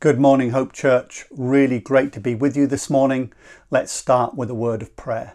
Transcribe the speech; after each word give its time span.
Good 0.00 0.18
morning, 0.18 0.52
Hope 0.52 0.72
Church. 0.72 1.26
Really 1.30 1.78
great 1.78 2.10
to 2.14 2.20
be 2.20 2.34
with 2.34 2.56
you 2.56 2.66
this 2.66 2.88
morning. 2.88 3.34
Let's 3.70 3.92
start 3.92 4.34
with 4.34 4.48
a 4.48 4.54
word 4.54 4.80
of 4.80 4.96
prayer. 4.96 5.34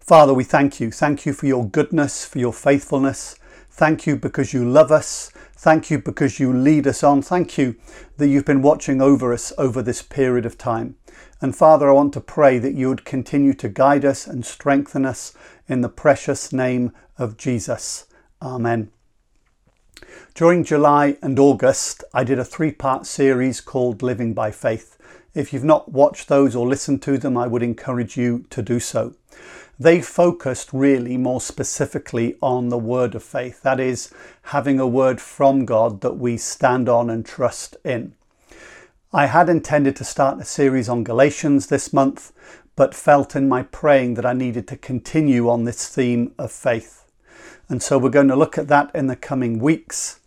Father, 0.00 0.34
we 0.34 0.42
thank 0.42 0.80
you. 0.80 0.90
Thank 0.90 1.24
you 1.24 1.32
for 1.32 1.46
your 1.46 1.64
goodness, 1.64 2.24
for 2.24 2.40
your 2.40 2.52
faithfulness. 2.52 3.38
Thank 3.70 4.04
you 4.04 4.16
because 4.16 4.52
you 4.52 4.68
love 4.68 4.90
us. 4.90 5.30
Thank 5.54 5.88
you 5.88 6.00
because 6.00 6.40
you 6.40 6.52
lead 6.52 6.88
us 6.88 7.04
on. 7.04 7.22
Thank 7.22 7.58
you 7.58 7.76
that 8.16 8.26
you've 8.26 8.44
been 8.44 8.60
watching 8.60 9.00
over 9.00 9.32
us 9.32 9.52
over 9.56 9.82
this 9.82 10.02
period 10.02 10.46
of 10.46 10.58
time. 10.58 10.96
And 11.40 11.54
Father, 11.54 11.88
I 11.88 11.92
want 11.92 12.12
to 12.14 12.20
pray 12.20 12.58
that 12.58 12.74
you 12.74 12.88
would 12.88 13.04
continue 13.04 13.54
to 13.54 13.68
guide 13.68 14.04
us 14.04 14.26
and 14.26 14.44
strengthen 14.44 15.06
us 15.06 15.32
in 15.68 15.82
the 15.82 15.88
precious 15.88 16.52
name 16.52 16.90
of 17.18 17.36
Jesus. 17.36 18.06
Amen. 18.42 18.90
During 20.34 20.64
July 20.64 21.16
and 21.22 21.38
August, 21.38 22.04
I 22.12 22.24
did 22.24 22.38
a 22.38 22.44
three 22.44 22.72
part 22.72 23.06
series 23.06 23.60
called 23.60 24.02
Living 24.02 24.34
by 24.34 24.50
Faith. 24.50 24.96
If 25.34 25.52
you've 25.52 25.64
not 25.64 25.92
watched 25.92 26.28
those 26.28 26.56
or 26.56 26.66
listened 26.66 27.02
to 27.02 27.18
them, 27.18 27.36
I 27.36 27.46
would 27.46 27.62
encourage 27.62 28.16
you 28.16 28.44
to 28.50 28.62
do 28.62 28.80
so. 28.80 29.14
They 29.78 30.00
focused 30.00 30.72
really 30.72 31.18
more 31.18 31.40
specifically 31.40 32.36
on 32.40 32.70
the 32.70 32.78
word 32.78 33.14
of 33.14 33.22
faith, 33.22 33.62
that 33.62 33.78
is, 33.78 34.10
having 34.44 34.80
a 34.80 34.86
word 34.86 35.20
from 35.20 35.66
God 35.66 36.00
that 36.00 36.16
we 36.16 36.38
stand 36.38 36.88
on 36.88 37.10
and 37.10 37.24
trust 37.24 37.76
in. 37.84 38.14
I 39.12 39.26
had 39.26 39.48
intended 39.48 39.96
to 39.96 40.04
start 40.04 40.40
a 40.40 40.44
series 40.44 40.88
on 40.88 41.04
Galatians 41.04 41.66
this 41.66 41.92
month, 41.92 42.32
but 42.74 42.94
felt 42.94 43.36
in 43.36 43.48
my 43.48 43.62
praying 43.62 44.14
that 44.14 44.26
I 44.26 44.32
needed 44.32 44.66
to 44.68 44.76
continue 44.76 45.48
on 45.48 45.64
this 45.64 45.88
theme 45.88 46.34
of 46.38 46.52
faith. 46.52 47.05
And 47.68 47.82
so 47.82 47.98
we're 47.98 48.10
going 48.10 48.28
to 48.28 48.36
look 48.36 48.58
at 48.58 48.68
that 48.68 48.94
in 48.94 49.08
the 49.08 49.16
coming 49.16 49.58
weeks. 49.58 50.20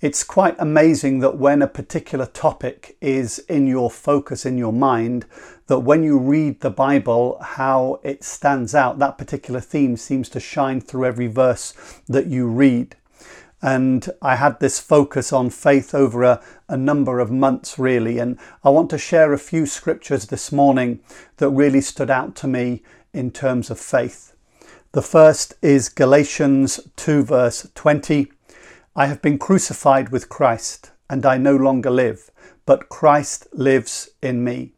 It's 0.00 0.22
quite 0.22 0.56
amazing 0.58 1.20
that 1.20 1.38
when 1.38 1.62
a 1.62 1.66
particular 1.66 2.26
topic 2.26 2.96
is 3.00 3.38
in 3.38 3.66
your 3.66 3.90
focus, 3.90 4.44
in 4.44 4.58
your 4.58 4.72
mind, 4.72 5.24
that 5.66 5.78
when 5.78 6.02
you 6.02 6.18
read 6.18 6.60
the 6.60 6.68
Bible, 6.68 7.38
how 7.40 8.00
it 8.02 8.22
stands 8.22 8.74
out, 8.74 8.98
that 8.98 9.16
particular 9.16 9.60
theme 9.60 9.96
seems 9.96 10.28
to 10.28 10.40
shine 10.40 10.82
through 10.82 11.06
every 11.06 11.26
verse 11.26 11.72
that 12.06 12.26
you 12.26 12.46
read. 12.46 12.96
And 13.62 14.06
I 14.20 14.36
had 14.36 14.60
this 14.60 14.78
focus 14.78 15.32
on 15.32 15.48
faith 15.48 15.94
over 15.94 16.22
a, 16.22 16.42
a 16.68 16.76
number 16.76 17.18
of 17.18 17.30
months, 17.30 17.78
really. 17.78 18.18
And 18.18 18.38
I 18.62 18.68
want 18.68 18.90
to 18.90 18.98
share 18.98 19.32
a 19.32 19.38
few 19.38 19.64
scriptures 19.64 20.26
this 20.26 20.52
morning 20.52 21.00
that 21.38 21.48
really 21.48 21.80
stood 21.80 22.10
out 22.10 22.36
to 22.36 22.46
me 22.46 22.82
in 23.14 23.30
terms 23.30 23.70
of 23.70 23.80
faith. 23.80 24.33
The 24.94 25.02
first 25.02 25.54
is 25.60 25.88
Galatians 25.88 26.78
2, 26.94 27.24
verse 27.24 27.68
20. 27.74 28.30
I 28.94 29.06
have 29.06 29.20
been 29.20 29.38
crucified 29.38 30.10
with 30.10 30.28
Christ, 30.28 30.92
and 31.10 31.26
I 31.26 31.36
no 31.36 31.56
longer 31.56 31.90
live, 31.90 32.30
but 32.64 32.90
Christ 32.90 33.48
lives 33.52 34.10
in 34.22 34.44
me. 34.44 34.74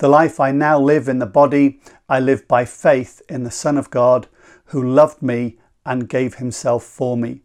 The 0.00 0.08
life 0.08 0.38
I 0.38 0.52
now 0.52 0.78
live 0.78 1.08
in 1.08 1.18
the 1.18 1.24
body, 1.24 1.80
I 2.10 2.20
live 2.20 2.46
by 2.46 2.66
faith 2.66 3.22
in 3.26 3.44
the 3.44 3.50
Son 3.50 3.78
of 3.78 3.88
God, 3.88 4.26
who 4.66 4.86
loved 4.86 5.22
me 5.22 5.58
and 5.86 6.10
gave 6.10 6.34
himself 6.34 6.84
for 6.84 7.16
me. 7.16 7.40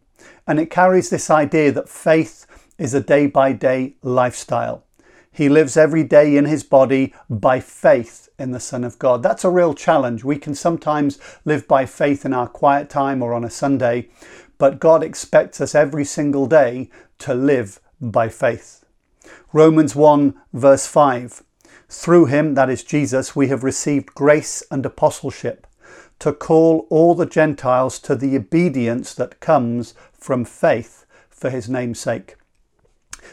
And 0.45 0.59
it 0.59 0.69
carries 0.69 1.09
this 1.09 1.29
idea 1.29 1.71
that 1.71 1.87
faith 1.87 2.45
is 2.77 2.93
a 2.93 2.99
day 2.99 3.27
by 3.27 3.53
day 3.53 3.95
lifestyle. 4.01 4.83
He 5.31 5.47
lives 5.47 5.77
every 5.77 6.03
day 6.03 6.35
in 6.35 6.43
his 6.43 6.65
body 6.65 7.13
by 7.29 7.61
faith 7.61 8.28
in 8.39 8.51
the 8.51 8.59
Son 8.59 8.83
of 8.83 8.99
God. 8.99 9.21
That's 9.21 9.43
a 9.43 9.49
real 9.49 9.73
challenge. 9.73 10.23
We 10.23 10.37
can 10.37 10.55
sometimes 10.55 11.19
live 11.45 11.67
by 11.67 11.85
faith 11.85 12.25
in 12.25 12.33
our 12.33 12.47
quiet 12.47 12.89
time 12.89 13.21
or 13.21 13.33
on 13.33 13.43
a 13.43 13.49
Sunday, 13.49 14.09
but 14.57 14.79
God 14.79 15.03
expects 15.03 15.61
us 15.61 15.75
every 15.75 16.05
single 16.05 16.47
day 16.47 16.89
to 17.19 17.33
live 17.33 17.79
by 18.01 18.29
faith. 18.29 18.85
Romans 19.53 19.95
1, 19.95 20.33
verse 20.53 20.87
5 20.87 21.43
Through 21.89 22.25
him, 22.25 22.53
that 22.53 22.69
is 22.69 22.83
Jesus, 22.83 23.35
we 23.35 23.47
have 23.47 23.63
received 23.63 24.13
grace 24.15 24.63
and 24.71 24.85
apostleship 24.85 25.67
to 26.19 26.33
call 26.33 26.85
all 26.89 27.15
the 27.15 27.25
Gentiles 27.25 27.97
to 27.99 28.15
the 28.15 28.35
obedience 28.35 29.13
that 29.13 29.39
comes 29.39 29.93
from 30.13 30.45
faith 30.45 31.05
for 31.29 31.49
his 31.49 31.69
name's 31.69 31.99
sake. 31.99 32.35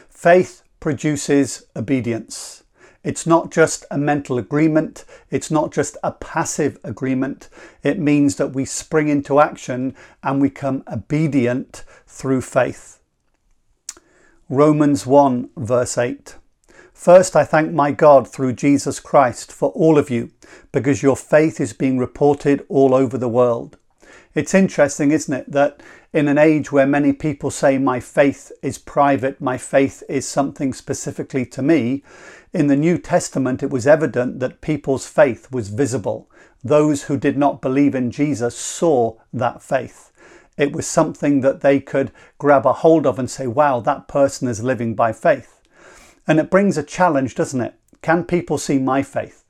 Faith 0.09 0.63
produces 0.79 1.67
obedience. 1.75 2.63
It's 3.07 3.25
not 3.25 3.51
just 3.51 3.85
a 3.89 3.97
mental 3.97 4.37
agreement, 4.37 5.05
it's 5.31 5.49
not 5.49 5.71
just 5.71 5.95
a 6.03 6.11
passive 6.11 6.77
agreement. 6.83 7.47
It 7.81 7.99
means 7.99 8.35
that 8.35 8.51
we 8.51 8.65
spring 8.65 9.07
into 9.07 9.39
action 9.39 9.95
and 10.23 10.41
we 10.41 10.49
become 10.49 10.83
obedient 10.91 11.85
through 12.05 12.41
faith. 12.41 12.99
Romans 14.49 15.05
1, 15.05 15.51
verse 15.55 15.97
8. 15.97 16.35
First, 16.91 17.37
I 17.37 17.45
thank 17.45 17.71
my 17.71 17.91
God 17.91 18.27
through 18.27 18.51
Jesus 18.51 18.99
Christ 18.99 19.53
for 19.53 19.69
all 19.69 19.97
of 19.97 20.09
you, 20.09 20.31
because 20.73 21.01
your 21.01 21.15
faith 21.15 21.61
is 21.61 21.71
being 21.71 21.97
reported 21.97 22.65
all 22.67 22.93
over 22.93 23.17
the 23.17 23.29
world. 23.29 23.77
It's 24.35 24.53
interesting, 24.53 25.11
isn't 25.11 25.33
it, 25.33 25.51
that 25.53 25.81
in 26.13 26.27
an 26.27 26.37
age 26.37 26.71
where 26.71 26.85
many 26.85 27.13
people 27.13 27.51
say 27.51 27.77
my 27.77 27.99
faith 27.99 28.51
is 28.61 28.77
private, 28.77 29.39
my 29.39 29.57
faith 29.57 30.03
is 30.09 30.27
something 30.27 30.73
specifically 30.73 31.45
to 31.45 31.61
me, 31.61 32.03
in 32.53 32.67
the 32.67 32.75
New 32.75 32.97
Testament 32.97 33.61
it 33.61 33.69
was 33.69 33.85
evident 33.85 34.39
that 34.39 34.61
people's 34.61 35.07
faith 35.07 35.51
was 35.51 35.69
visible. 35.69 36.29
Those 36.63 37.03
who 37.03 37.17
did 37.17 37.37
not 37.37 37.61
believe 37.61 37.93
in 37.93 38.11
Jesus 38.11 38.55
saw 38.57 39.17
that 39.33 39.61
faith. 39.61 40.11
It 40.57 40.73
was 40.73 40.87
something 40.87 41.41
that 41.41 41.61
they 41.61 41.79
could 41.79 42.11
grab 42.37 42.65
a 42.65 42.73
hold 42.73 43.05
of 43.05 43.19
and 43.19 43.29
say, 43.29 43.45
wow, 43.45 43.79
that 43.81 44.07
person 44.07 44.47
is 44.47 44.63
living 44.63 44.95
by 44.95 45.13
faith. 45.13 45.61
And 46.27 46.39
it 46.39 46.49
brings 46.49 46.77
a 46.77 46.83
challenge, 46.83 47.35
doesn't 47.35 47.61
it? 47.61 47.75
Can 48.01 48.23
people 48.23 48.57
see 48.57 48.79
my 48.79 49.03
faith? 49.03 49.43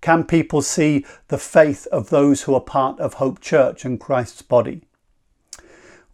Can 0.00 0.24
people 0.24 0.62
see 0.62 1.04
the 1.28 1.38
faith 1.38 1.86
of 1.92 2.10
those 2.10 2.42
who 2.42 2.54
are 2.54 2.60
part 2.60 2.98
of 3.00 3.14
Hope 3.14 3.40
Church 3.40 3.84
and 3.84 4.00
Christ's 4.00 4.42
body? 4.42 4.82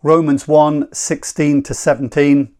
Romans 0.03 0.47
1 0.47 0.93
16 0.93 1.63
to 1.63 1.75
17. 1.75 2.55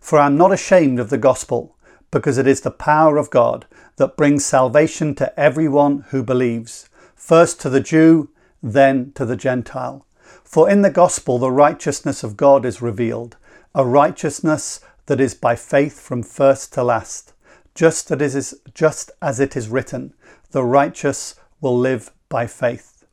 For 0.00 0.18
I 0.18 0.26
am 0.26 0.36
not 0.36 0.52
ashamed 0.52 0.98
of 0.98 1.10
the 1.10 1.18
gospel, 1.18 1.75
because 2.16 2.38
it 2.38 2.46
is 2.46 2.62
the 2.62 2.70
power 2.70 3.18
of 3.18 3.28
God 3.28 3.66
that 3.96 4.16
brings 4.16 4.46
salvation 4.46 5.14
to 5.16 5.38
everyone 5.38 6.06
who 6.08 6.22
believes, 6.22 6.88
first 7.14 7.60
to 7.60 7.68
the 7.68 7.80
Jew, 7.80 8.30
then 8.62 9.12
to 9.12 9.26
the 9.26 9.36
Gentile. 9.36 10.06
For 10.42 10.70
in 10.70 10.80
the 10.80 10.90
gospel 10.90 11.38
the 11.38 11.50
righteousness 11.50 12.24
of 12.24 12.38
God 12.38 12.64
is 12.64 12.80
revealed, 12.80 13.36
a 13.74 13.84
righteousness 13.84 14.80
that 15.06 15.20
is 15.20 15.34
by 15.34 15.56
faith 15.56 16.00
from 16.00 16.22
first 16.22 16.72
to 16.72 16.82
last 16.82 17.34
just, 17.76 18.08
that 18.08 18.22
it 18.22 18.34
is, 18.34 18.58
just 18.72 19.10
as 19.20 19.38
it 19.38 19.54
is 19.54 19.68
written, 19.68 20.14
the 20.52 20.64
righteous 20.64 21.34
will 21.60 21.78
live 21.78 22.10
by 22.30 22.46
faith. 22.46 23.04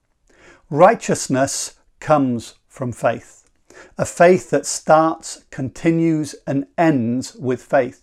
Righteousness 0.70 1.76
comes 2.00 2.56
from 2.70 2.94
faith, 2.94 3.50
a 3.98 4.06
faith 4.06 4.50
that 4.52 4.66
starts, 4.66 5.44
continues, 5.52 6.34
and 6.48 6.66
ends 6.78 7.36
with 7.36 7.62
faith. 7.62 8.03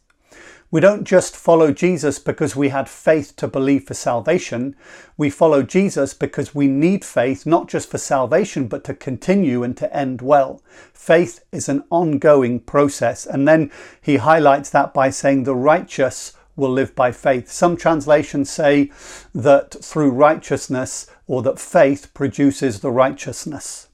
We 0.73 0.81
don't 0.81 1.03
just 1.03 1.37
follow 1.37 1.73
Jesus 1.73 2.21
because 2.21 2.55
we 2.55 2.69
had 2.69 2.89
faith 2.89 3.35
to 3.37 3.49
believe 3.49 3.85
for 3.85 3.95
salvation. 3.95 4.77
We 5.17 5.29
follow 5.29 5.65
Jesus 5.65 6.15
because 6.15 6.55
we 6.55 6.69
need 6.69 7.05
faith 7.05 7.45
not 7.45 7.69
just 7.69 7.91
for 7.91 7.99
salvation 7.99 8.69
but 8.69 8.85
to 8.85 8.95
continue 8.95 9.65
and 9.65 9.77
to 9.79 9.95
end 9.95 10.23
well. 10.23 10.63
Faith 10.93 11.45
is 11.51 11.69
an 11.69 11.83
ongoing 11.91 12.61
process. 12.61 13.27
And 13.27 13.49
then 13.49 13.73
he 14.01 14.19
highlights 14.19 14.71
that 14.71 14.95
by 14.95 15.11
saying 15.11 15.43
the 15.43 15.57
righteous 15.57 16.35
will 16.55 16.71
live 16.71 16.95
by 16.95 17.11
faith. 17.11 17.51
Some 17.51 17.77
translations 17.77 18.49
say 18.49 18.93
that 19.35 19.73
through 19.83 20.11
righteousness 20.11 21.09
or 21.27 21.43
that 21.43 21.59
faith 21.59 22.15
produces 22.15 22.79
the 22.79 22.93
righteousness. 22.93 23.89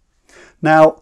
Now, 0.61 1.01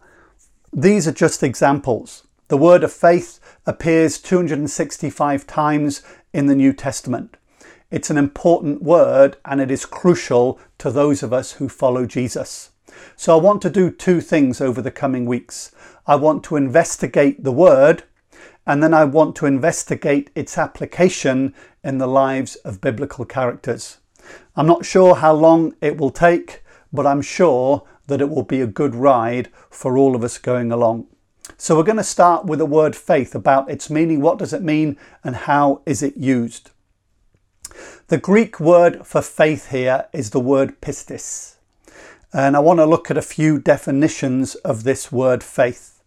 these 0.73 1.09
are 1.09 1.13
just 1.13 1.43
examples. 1.43 2.27
The 2.49 2.59
word 2.59 2.85
of 2.85 2.93
faith 2.93 3.41
appears 3.67 4.19
265 4.19 5.47
times 5.47 6.03
in 6.33 6.47
the 6.47 6.55
New 6.55 6.73
Testament. 6.73 7.37
It's 7.91 8.11
an 8.11 8.19
important 8.19 8.83
word 8.83 9.37
and 9.45 9.61
it 9.61 9.71
is 9.71 9.87
crucial 9.87 10.59
to 10.79 10.91
those 10.91 11.23
of 11.23 11.33
us 11.33 11.53
who 11.53 11.69
follow 11.69 12.07
Jesus. 12.07 12.71
So 13.17 13.37
I 13.37 13.41
want 13.41 13.63
to 13.63 13.71
do 13.71 13.91
two 13.91 14.21
things 14.21 14.61
over 14.61 14.83
the 14.83 14.91
coming 14.91 15.27
weeks. 15.27 15.73
I 16.07 16.17
want 16.17 16.45
to 16.45 16.57
investigate 16.57 17.45
the 17.45 17.53
word 17.53 18.05
and 18.67 18.83
then 18.83 18.95
I 18.95 19.05
want 19.05 19.37
to 19.37 19.47
investigate 19.47 20.31
its 20.35 20.59
application 20.59 21.55
in 21.83 21.99
the 21.99 22.07
lives 22.07 22.57
of 22.57 22.81
biblical 22.81 23.25
characters. 23.25 23.99
I'm 24.57 24.67
not 24.67 24.85
sure 24.85 25.17
how 25.17 25.35
long 25.35 25.75
it 25.81 25.97
will 25.97 26.11
take, 26.11 26.63
but 26.93 27.07
I'm 27.07 27.23
sure 27.23 27.85
that 28.07 28.21
it 28.21 28.31
will 28.31 28.43
be 28.43 28.61
a 28.61 28.67
good 28.67 28.95
ride 28.95 29.51
for 29.71 29.97
all 29.97 30.15
of 30.15 30.25
us 30.25 30.39
going 30.39 30.73
along. 30.73 31.07
So 31.57 31.77
we're 31.77 31.83
going 31.83 31.97
to 31.99 32.05
start 32.05 32.47
with 32.47 32.59
the 32.59 32.67
word 32.67 32.97
faith 32.97 33.35
about 33.35 33.71
its 33.71 33.91
meaning. 33.91 34.21
What 34.21 34.39
does 34.39 34.53
it 34.53 34.63
mean 34.63 34.97
and 35.23 35.37
how 35.37 35.83
is 35.87 36.03
it 36.03 36.17
used? 36.17 36.71
The 38.09 38.19
Greek 38.19 38.61
word 38.61 39.07
for 39.07 39.23
faith 39.23 39.71
here 39.71 40.07
is 40.13 40.31
the 40.31 40.41
word 40.41 40.81
pistis. 40.81 41.57
And 42.33 42.57
I 42.57 42.61
want 42.61 42.81
to 42.81 42.87
look 42.87 43.11
at 43.11 43.17
a 43.17 43.23
few 43.23 43.59
definitions 43.59 44.57
of 44.57 44.85
this 44.85 45.13
word 45.13 45.43
faith. 45.45 46.03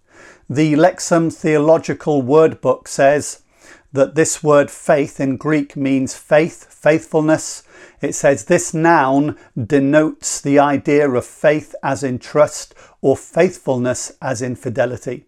The 0.50 0.74
Lexham 0.74 1.34
Theological 1.34 2.22
Word 2.22 2.62
Book 2.62 2.88
says 2.88 3.44
that 3.94 4.16
this 4.16 4.44
word 4.44 4.70
faith 4.70 5.20
in 5.20 5.38
Greek 5.38 5.76
means 5.76 6.16
faith, 6.16 6.74
faithfulness. 6.74 7.64
It 8.02 8.14
says 8.14 8.46
this 8.46 8.74
noun 8.74 9.38
denotes 9.56 10.42
the 10.42 10.60
idea 10.60 11.10
of 11.10 11.26
faith 11.26 11.74
as 11.82 12.04
in 12.04 12.20
trust 12.20 12.76
or 13.02 13.16
faithfulness 13.18 14.12
as 14.22 14.42
in 14.42 14.56
fidelity. 14.56 15.27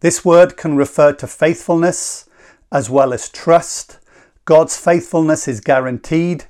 This 0.00 0.24
word 0.24 0.56
can 0.56 0.76
refer 0.76 1.12
to 1.14 1.26
faithfulness 1.26 2.28
as 2.70 2.90
well 2.90 3.12
as 3.12 3.28
trust. 3.28 3.98
God's 4.44 4.76
faithfulness 4.76 5.48
is 5.48 5.60
guaranteed. 5.60 6.44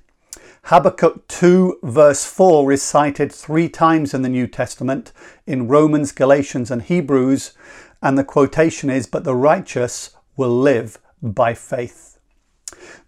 Habakkuk 0.64 1.28
2, 1.28 1.80
verse 1.82 2.24
4 2.24 2.72
is 2.72 2.82
cited 2.82 3.30
three 3.30 3.68
times 3.68 4.14
in 4.14 4.22
the 4.22 4.30
New 4.30 4.46
Testament 4.46 5.12
in 5.46 5.68
Romans, 5.68 6.10
Galatians, 6.10 6.70
and 6.70 6.82
Hebrews, 6.82 7.52
and 8.00 8.16
the 8.16 8.24
quotation 8.24 8.88
is, 8.88 9.06
But 9.06 9.24
the 9.24 9.36
righteous 9.36 10.16
will 10.36 10.58
live 10.58 10.98
by 11.22 11.52
faith. 11.52 12.18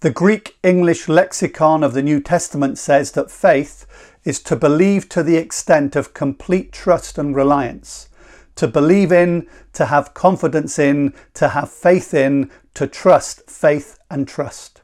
The 0.01 0.11
Greek 0.11 0.59
English 0.63 1.09
lexicon 1.09 1.83
of 1.83 1.95
the 1.95 2.03
New 2.03 2.21
Testament 2.21 2.77
says 2.77 3.13
that 3.13 3.31
faith 3.31 3.87
is 4.25 4.41
to 4.43 4.57
believe 4.57 5.09
to 5.09 5.23
the 5.23 5.37
extent 5.37 5.97
of 5.97 6.13
complete 6.13 6.73
trust 6.73 7.17
and 7.17 7.35
reliance, 7.35 8.11
to 8.57 8.67
believe 8.67 9.13
in, 9.13 9.47
to 9.75 9.87
have 9.87 10.15
confidence 10.15 10.79
in, 10.79 11.15
to 11.35 11.49
have 11.49 11.71
faith 11.71 12.13
in, 12.13 12.51
to 12.75 12.87
trust, 12.87 13.49
faith 13.49 13.99
and 14.11 14.27
trust. 14.27 14.83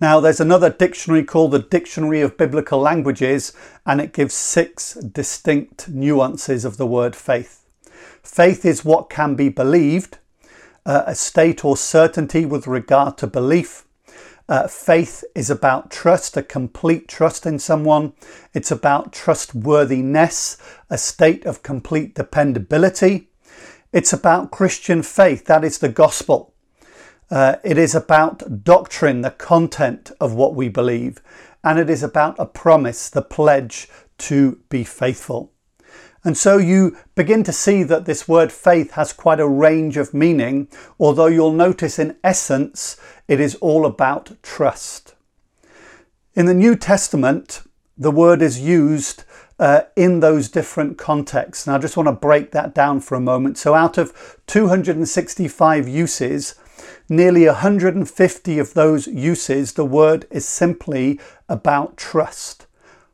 Now, 0.00 0.20
there's 0.20 0.40
another 0.40 0.70
dictionary 0.70 1.24
called 1.24 1.52
the 1.52 1.58
Dictionary 1.60 2.20
of 2.20 2.36
Biblical 2.36 2.80
Languages, 2.80 3.52
and 3.86 4.00
it 4.00 4.12
gives 4.12 4.34
six 4.34 4.94
distinct 4.94 5.88
nuances 5.88 6.64
of 6.64 6.76
the 6.76 6.86
word 6.86 7.14
faith. 7.14 7.64
Faith 8.22 8.64
is 8.64 8.84
what 8.84 9.10
can 9.10 9.34
be 9.34 9.48
believed, 9.48 10.18
uh, 10.84 11.04
a 11.06 11.14
state 11.14 11.64
or 11.64 11.76
certainty 11.76 12.44
with 12.44 12.66
regard 12.66 13.16
to 13.18 13.26
belief. 13.26 13.84
Uh, 14.48 14.66
faith 14.66 15.24
is 15.34 15.50
about 15.50 15.90
trust, 15.90 16.36
a 16.36 16.42
complete 16.42 17.08
trust 17.08 17.46
in 17.46 17.58
someone. 17.58 18.12
It's 18.52 18.70
about 18.70 19.12
trustworthiness, 19.12 20.58
a 20.90 20.98
state 20.98 21.46
of 21.46 21.62
complete 21.62 22.14
dependability. 22.14 23.28
It's 23.92 24.12
about 24.12 24.50
Christian 24.50 25.02
faith, 25.02 25.44
that 25.46 25.64
is 25.64 25.78
the 25.78 25.88
gospel. 25.88 26.54
Uh, 27.30 27.56
it 27.64 27.78
is 27.78 27.94
about 27.94 28.64
doctrine, 28.64 29.22
the 29.22 29.30
content 29.30 30.10
of 30.20 30.34
what 30.34 30.54
we 30.54 30.68
believe, 30.68 31.22
and 31.64 31.78
it 31.78 31.88
is 31.88 32.02
about 32.02 32.36
a 32.38 32.46
promise, 32.46 33.08
the 33.08 33.22
pledge 33.22 33.88
to 34.18 34.60
be 34.68 34.84
faithful. 34.84 35.52
And 36.24 36.38
so 36.38 36.58
you 36.58 36.96
begin 37.14 37.42
to 37.44 37.52
see 37.52 37.82
that 37.82 38.04
this 38.04 38.28
word 38.28 38.52
faith 38.52 38.92
has 38.92 39.12
quite 39.12 39.40
a 39.40 39.48
range 39.48 39.96
of 39.96 40.14
meaning, 40.14 40.68
although 40.98 41.26
you'll 41.26 41.52
notice 41.52 41.98
in 41.98 42.16
essence 42.22 42.96
it 43.26 43.40
is 43.40 43.56
all 43.56 43.84
about 43.84 44.32
trust. 44.42 45.14
In 46.34 46.46
the 46.46 46.54
New 46.54 46.76
Testament, 46.76 47.62
the 47.98 48.10
word 48.10 48.40
is 48.40 48.60
used 48.60 49.24
uh, 49.58 49.82
in 49.96 50.20
those 50.20 50.48
different 50.48 50.98
contexts. 50.98 51.66
And 51.66 51.76
I 51.76 51.78
just 51.78 51.96
want 51.96 52.08
to 52.08 52.12
break 52.12 52.52
that 52.52 52.74
down 52.74 53.00
for 53.00 53.14
a 53.14 53.20
moment. 53.20 53.58
So, 53.58 53.74
out 53.74 53.98
of 53.98 54.40
265 54.46 55.88
uses, 55.88 56.54
nearly 57.08 57.46
150 57.46 58.58
of 58.58 58.74
those 58.74 59.06
uses, 59.06 59.74
the 59.74 59.84
word 59.84 60.26
is 60.30 60.46
simply 60.46 61.20
about 61.48 61.96
trust. 61.96 62.66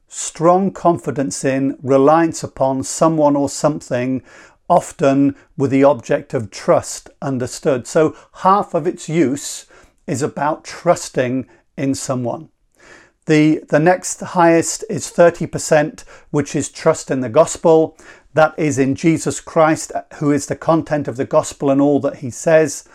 Strong 0.09 0.73
confidence 0.73 1.45
in, 1.45 1.79
reliance 1.83 2.43
upon 2.43 2.83
someone 2.83 3.37
or 3.37 3.49
something, 3.49 4.23
often 4.69 5.37
with 5.57 5.71
the 5.71 5.85
object 5.85 6.35
of 6.35 6.51
trust 6.51 7.11
understood. 7.23 7.87
So 7.87 8.17
half 8.37 8.75
of 8.75 8.87
its 8.87 9.09
use 9.09 9.67
is 10.07 10.23
about 10.23 10.65
trusting 10.65 11.47
in 11.77 11.95
someone. 11.95 12.49
The, 13.27 13.63
the 13.69 13.79
next 13.79 14.21
highest 14.21 14.85
is 14.89 15.13
30%, 15.13 16.05
which 16.31 16.57
is 16.57 16.71
trust 16.71 17.11
in 17.11 17.21
the 17.21 17.29
gospel. 17.29 17.97
That 18.33 18.55
is 18.59 18.79
in 18.79 18.95
Jesus 18.95 19.41
Christ, 19.41 19.93
who 20.15 20.33
is 20.33 20.47
the 20.47 20.57
content 20.57 21.09
of 21.09 21.19
the 21.19 21.27
gospel 21.27 21.71
and 21.71 21.81
all 21.81 22.01
that 22.01 22.17
he 22.17 22.31
says. 22.31 22.89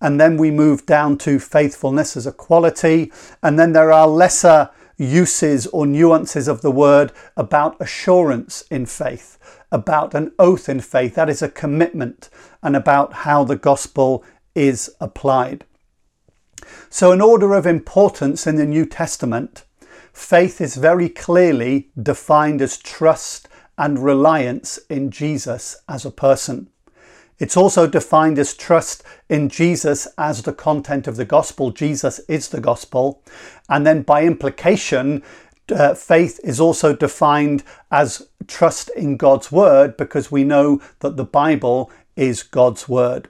And 0.00 0.18
then 0.18 0.38
we 0.38 0.50
move 0.50 0.86
down 0.86 1.18
to 1.18 1.38
faithfulness 1.38 2.16
as 2.16 2.26
a 2.26 2.32
quality. 2.32 3.12
And 3.42 3.58
then 3.58 3.72
there 3.72 3.92
are 3.92 4.08
lesser 4.08 4.70
uses 4.96 5.66
or 5.68 5.86
nuances 5.86 6.48
of 6.48 6.62
the 6.62 6.70
word 6.70 7.12
about 7.36 7.80
assurance 7.80 8.62
in 8.70 8.86
faith, 8.86 9.38
about 9.72 10.14
an 10.14 10.32
oath 10.38 10.68
in 10.68 10.80
faith. 10.80 11.14
That 11.14 11.28
is 11.28 11.42
a 11.42 11.48
commitment, 11.48 12.30
and 12.62 12.76
about 12.76 13.12
how 13.12 13.44
the 13.44 13.56
gospel 13.56 14.24
is 14.54 14.94
applied. 15.00 15.64
So, 16.88 17.12
in 17.12 17.20
order 17.20 17.54
of 17.54 17.66
importance 17.66 18.46
in 18.46 18.56
the 18.56 18.66
New 18.66 18.86
Testament, 18.86 19.64
faith 20.12 20.60
is 20.60 20.76
very 20.76 21.08
clearly 21.08 21.90
defined 22.00 22.62
as 22.62 22.78
trust 22.78 23.48
and 23.76 24.04
reliance 24.04 24.78
in 24.88 25.10
Jesus 25.10 25.76
as 25.88 26.04
a 26.04 26.10
person. 26.10 26.70
It's 27.38 27.56
also 27.56 27.86
defined 27.86 28.38
as 28.38 28.54
trust 28.54 29.02
in 29.28 29.48
Jesus 29.48 30.06
as 30.16 30.42
the 30.42 30.52
content 30.52 31.06
of 31.06 31.16
the 31.16 31.24
gospel. 31.24 31.70
Jesus 31.70 32.20
is 32.28 32.48
the 32.48 32.60
gospel. 32.60 33.22
And 33.68 33.86
then 33.86 34.02
by 34.02 34.24
implication, 34.24 35.22
uh, 35.70 35.94
faith 35.94 36.38
is 36.44 36.60
also 36.60 36.94
defined 36.94 37.64
as 37.90 38.28
trust 38.46 38.90
in 38.90 39.16
God's 39.16 39.50
word 39.50 39.96
because 39.96 40.30
we 40.30 40.44
know 40.44 40.80
that 41.00 41.16
the 41.16 41.24
Bible 41.24 41.90
is 42.16 42.42
God's 42.42 42.88
word. 42.88 43.28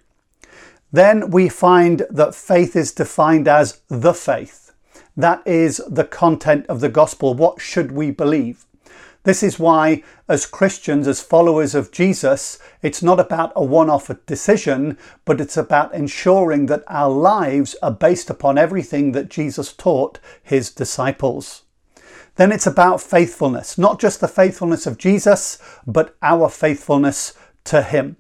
Then 0.93 1.31
we 1.31 1.49
find 1.49 2.07
that 2.11 2.35
faith 2.35 2.77
is 2.77 2.93
defined 2.93 3.49
as 3.49 3.81
the 3.89 4.15
faith. 4.15 4.73
That 5.17 5.47
is 5.47 5.81
the 5.89 6.05
content 6.05 6.67
of 6.67 6.81
the 6.81 6.89
gospel. 6.89 7.35
What 7.35 7.61
should 7.61 7.93
we 7.93 8.11
believe? 8.11 8.65
This 9.25 9.43
is 9.43 9.59
why, 9.59 10.03
as 10.29 10.45
Christians, 10.45 11.09
as 11.09 11.23
followers 11.23 11.75
of 11.75 11.91
Jesus, 11.91 12.59
it's 12.83 13.03
not 13.03 13.19
about 13.19 13.53
a 13.57 13.65
one 13.65 13.89
off 13.89 14.11
decision, 14.27 14.99
but 15.25 15.41
it's 15.41 15.57
about 15.57 15.95
ensuring 15.95 16.67
that 16.67 16.85
our 16.89 17.11
lives 17.11 17.75
are 17.83 17.91
based 17.91 18.29
upon 18.29 18.59
everything 18.59 19.13
that 19.13 19.31
Jesus 19.31 19.73
taught 19.73 20.21
his 20.43 20.71
disciples. 20.71 21.63
Then 22.37 22.53
it's 22.53 22.67
about 22.67 23.01
faithfulness, 23.01 23.79
not 23.79 23.99
just 23.99 24.21
the 24.21 24.29
faithfulness 24.29 24.87
of 24.87 24.99
Jesus, 24.99 25.59
but 25.87 26.17
our 26.21 26.51
faithfulness 26.51 27.33
to 27.65 27.83
him. 27.83 28.17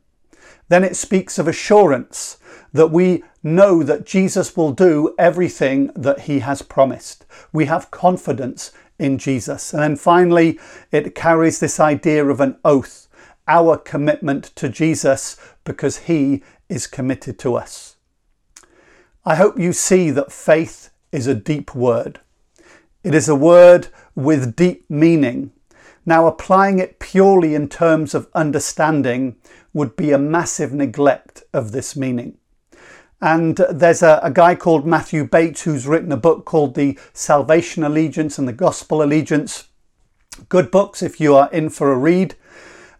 Then 0.68 0.84
it 0.84 0.96
speaks 0.96 1.38
of 1.38 1.46
assurance 1.46 2.38
that 2.74 2.90
we 2.90 3.22
know 3.42 3.82
that 3.84 4.04
Jesus 4.04 4.56
will 4.56 4.72
do 4.72 5.14
everything 5.16 5.90
that 5.94 6.22
he 6.22 6.40
has 6.40 6.60
promised. 6.60 7.24
We 7.52 7.66
have 7.66 7.92
confidence 7.92 8.72
in 8.98 9.16
Jesus. 9.16 9.72
And 9.72 9.82
then 9.82 9.96
finally, 9.96 10.58
it 10.90 11.14
carries 11.14 11.60
this 11.60 11.78
idea 11.78 12.26
of 12.26 12.40
an 12.40 12.58
oath, 12.64 13.08
our 13.46 13.78
commitment 13.78 14.44
to 14.56 14.68
Jesus 14.68 15.36
because 15.62 15.98
he 15.98 16.42
is 16.68 16.88
committed 16.88 17.38
to 17.38 17.54
us. 17.54 17.96
I 19.24 19.36
hope 19.36 19.58
you 19.58 19.72
see 19.72 20.10
that 20.10 20.32
faith 20.32 20.90
is 21.12 21.28
a 21.28 21.34
deep 21.34 21.74
word. 21.74 22.20
It 23.04 23.14
is 23.14 23.28
a 23.28 23.36
word 23.36 23.88
with 24.16 24.56
deep 24.56 24.84
meaning. 24.90 25.52
Now, 26.04 26.26
applying 26.26 26.80
it 26.80 26.98
purely 26.98 27.54
in 27.54 27.68
terms 27.68 28.14
of 28.14 28.28
understanding 28.34 29.36
would 29.72 29.94
be 29.94 30.10
a 30.10 30.18
massive 30.18 30.72
neglect 30.72 31.44
of 31.52 31.72
this 31.72 31.94
meaning. 31.94 32.36
And 33.20 33.56
there's 33.70 34.02
a, 34.02 34.20
a, 34.22 34.30
guy 34.30 34.54
called 34.54 34.86
Matthew 34.86 35.24
Bates 35.24 35.62
who's 35.62 35.86
written 35.86 36.12
a 36.12 36.16
book 36.16 36.44
called 36.44 36.74
The 36.74 36.98
Salvation 37.12 37.82
Allegiance 37.82 38.38
and 38.38 38.46
the 38.46 38.52
Gospel 38.52 39.02
Allegiance. 39.02 39.68
Good 40.48 40.70
books 40.70 41.02
if 41.02 41.20
you 41.20 41.34
are 41.34 41.50
in 41.50 41.70
for 41.70 41.92
a 41.92 41.96
read. 41.96 42.34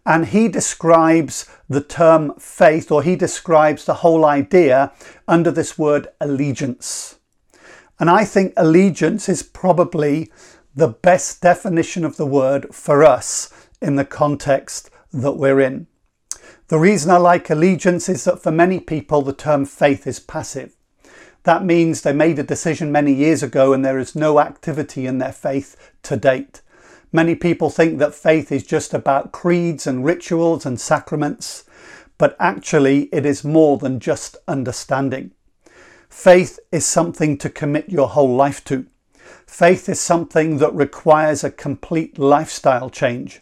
And 0.05 0.27
he 0.27 0.47
describes 0.47 1.49
the 1.67 1.81
term 1.81 2.33
faith, 2.39 2.91
or 2.91 3.01
he 3.01 3.15
describes 3.15 3.85
the 3.85 3.95
whole 3.95 4.23
idea 4.23 4.93
under 5.27 5.51
this 5.51 5.77
word 5.77 6.07
allegiance. 6.21 7.17
And 7.99 8.09
I 8.09 8.23
think 8.25 8.53
allegiance 8.55 9.27
is 9.27 9.41
probably 9.41 10.31
the 10.75 10.89
best 10.89 11.41
definition 11.41 12.05
of 12.05 12.17
the 12.17 12.25
word 12.25 12.73
for 12.73 13.03
us 13.03 13.51
in 13.81 13.95
the 13.95 14.05
context 14.05 14.89
that 15.11 15.33
we're 15.33 15.61
in. 15.61 15.87
The 16.67 16.79
reason 16.79 17.11
I 17.11 17.17
like 17.17 17.51
allegiance 17.51 18.09
is 18.09 18.23
that 18.23 18.41
for 18.41 18.51
many 18.51 18.79
people, 18.79 19.21
the 19.21 19.33
term 19.33 19.65
faith 19.65 20.07
is 20.07 20.19
passive. 20.19 20.75
That 21.43 21.63
means 21.63 22.01
they 22.01 22.11
made 22.11 22.39
a 22.39 22.43
decision 22.43 22.91
many 22.91 23.13
years 23.13 23.43
ago 23.43 23.71
and 23.71 23.85
there 23.85 23.99
is 23.99 24.15
no 24.15 24.39
activity 24.39 25.05
in 25.05 25.19
their 25.19 25.31
faith 25.31 25.91
to 26.01 26.17
date. 26.17 26.61
Many 27.11 27.35
people 27.35 27.69
think 27.69 27.99
that 27.99 28.15
faith 28.15 28.51
is 28.51 28.65
just 28.65 28.95
about 28.95 29.31
creeds 29.31 29.85
and 29.85 30.03
rituals 30.03 30.65
and 30.65 30.81
sacraments, 30.81 31.65
but 32.17 32.35
actually 32.39 33.09
it 33.13 33.27
is 33.27 33.43
more 33.43 33.77
than 33.77 33.99
just 33.99 34.35
understanding. 34.47 35.33
Faith 36.09 36.57
is 36.71 36.83
something 36.83 37.37
to 37.37 37.49
commit 37.49 37.89
your 37.89 38.09
whole 38.09 38.35
life 38.35 38.63
to. 38.65 38.87
Faith 39.45 39.87
is 39.87 39.99
something 39.99 40.57
that 40.57 40.73
requires 40.73 41.43
a 41.43 41.51
complete 41.51 42.17
lifestyle 42.17 42.89
change. 42.89 43.41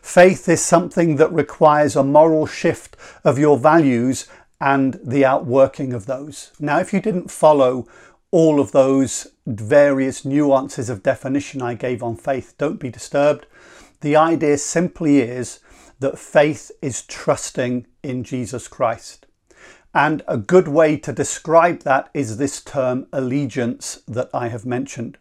Faith 0.00 0.48
is 0.48 0.62
something 0.62 1.16
that 1.16 1.32
requires 1.32 1.96
a 1.96 2.02
moral 2.02 2.46
shift 2.46 2.96
of 3.24 3.38
your 3.38 3.58
values 3.58 4.26
and 4.60 4.98
the 5.02 5.24
outworking 5.24 5.92
of 5.92 6.06
those. 6.06 6.52
Now, 6.60 6.78
if 6.78 6.92
you 6.92 7.00
didn't 7.00 7.30
follow 7.30 7.86
all 8.30 8.60
of 8.60 8.72
those 8.72 9.26
various 9.46 10.24
nuances 10.24 10.88
of 10.88 11.02
definition 11.02 11.60
I 11.60 11.74
gave 11.74 12.02
on 12.02 12.16
faith, 12.16 12.54
don't 12.58 12.80
be 12.80 12.88
disturbed. 12.88 13.46
The 14.00 14.16
idea 14.16 14.58
simply 14.58 15.20
is 15.20 15.60
that 16.00 16.18
faith 16.18 16.70
is 16.80 17.02
trusting 17.02 17.86
in 18.02 18.24
Jesus 18.24 18.68
Christ. 18.68 19.26
And 19.94 20.22
a 20.26 20.38
good 20.38 20.68
way 20.68 20.96
to 20.96 21.12
describe 21.12 21.82
that 21.82 22.08
is 22.14 22.36
this 22.36 22.62
term 22.62 23.06
allegiance 23.12 24.02
that 24.08 24.30
I 24.32 24.48
have 24.48 24.64
mentioned. 24.64 25.18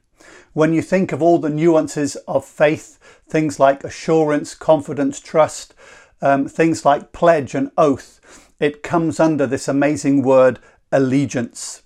When 0.53 0.73
you 0.73 0.81
think 0.81 1.11
of 1.11 1.21
all 1.21 1.39
the 1.39 1.49
nuances 1.49 2.15
of 2.27 2.45
faith, 2.45 3.20
things 3.31 3.59
like 3.59 3.83
assurance, 3.83 4.53
confidence, 4.53 5.19
trust, 5.19 5.73
um, 6.21 6.47
things 6.47 6.85
like 6.85 7.13
pledge 7.13 7.55
and 7.55 7.71
oath, 7.77 8.19
it 8.59 8.83
comes 8.83 9.19
under 9.19 9.47
this 9.47 9.67
amazing 9.67 10.21
word 10.21 10.59
allegiance. 10.91 11.81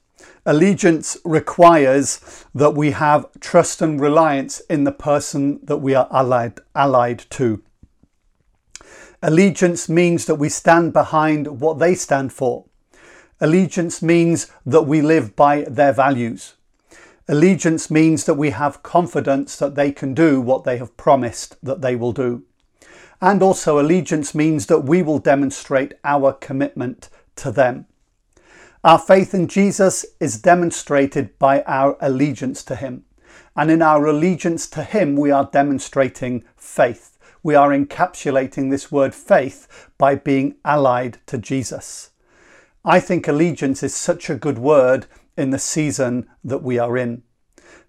Allegiance 0.46 1.18
requires 1.24 2.46
that 2.54 2.72
we 2.72 2.92
have 2.92 3.28
trust 3.40 3.82
and 3.82 4.00
reliance 4.02 4.60
in 4.62 4.84
the 4.84 4.92
person 4.92 5.60
that 5.64 5.78
we 5.78 5.96
are 5.96 6.08
allied, 6.12 6.60
allied 6.76 7.20
to. 7.30 7.64
Allegiance 9.22 9.88
means 9.88 10.26
that 10.26 10.36
we 10.36 10.50
stand 10.50 10.94
behind 10.94 11.60
what 11.62 11.80
they 11.80 11.96
stand 11.96 12.34
for. 12.34 12.66
Allegiance 13.40 14.02
means 14.02 14.52
that 14.66 14.84
we 14.84 15.02
live 15.02 15.36
by 15.36 15.62
their 15.62 15.94
values. 15.94 16.56
Allegiance 17.28 17.90
means 17.90 18.26
that 18.26 18.36
we 18.36 18.52
have 18.52 18.84
confidence 18.84 19.56
that 19.56 19.74
they 19.74 19.92
can 19.92 20.14
do 20.14 20.40
what 20.40 20.64
they 20.64 20.78
have 20.78 20.96
promised 20.96 21.58
that 21.64 21.82
they 21.82 21.96
will 21.96 22.12
do. 22.12 22.44
And 23.20 23.42
also, 23.42 23.80
allegiance 23.80 24.36
means 24.36 24.68
that 24.68 24.84
we 24.84 25.02
will 25.02 25.18
demonstrate 25.18 25.94
our 26.04 26.34
commitment 26.34 27.10
to 27.38 27.52
them. 27.52 27.88
Our 28.84 29.00
faith 29.00 29.34
in 29.34 29.48
Jesus 29.48 30.06
is 30.20 30.40
demonstrated 30.40 31.40
by 31.40 31.64
our 31.64 31.98
allegiance 32.00 32.64
to 32.66 32.76
Him. 32.76 33.06
And 33.56 33.72
in 33.72 33.82
our 33.82 34.06
allegiance 34.06 34.68
to 34.70 34.84
Him, 34.84 35.16
we 35.16 35.32
are 35.32 35.50
demonstrating 35.52 36.44
faith. 36.56 37.18
We 37.42 37.56
are 37.56 37.70
encapsulating 37.70 38.70
this 38.70 38.92
word 38.92 39.16
faith 39.16 39.90
by 39.98 40.14
being 40.14 40.58
allied 40.64 41.18
to 41.26 41.40
Jesus. 41.40 42.12
I 42.84 43.00
think 43.00 43.28
allegiance 43.28 43.82
is 43.82 43.96
such 43.96 44.30
a 44.30 44.36
good 44.36 44.60
word 44.60 45.08
in 45.38 45.50
the 45.50 45.60
season 45.60 46.28
that 46.44 46.64
we 46.64 46.80
are 46.80 46.98
in. 46.98 47.24